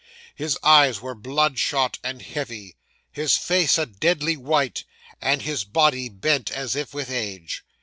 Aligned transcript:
His 0.33 0.57
eyes 0.63 0.99
were 0.99 1.13
bloodshot 1.13 1.99
and 2.03 2.23
heavy, 2.23 2.75
his 3.11 3.37
face 3.37 3.77
a 3.77 3.85
deadly 3.85 4.35
white, 4.35 4.83
and 5.21 5.43
his 5.43 5.63
body 5.63 6.09
bent 6.09 6.49
as 6.49 6.75
if 6.75 6.91
with 6.91 7.11
age. 7.11 7.63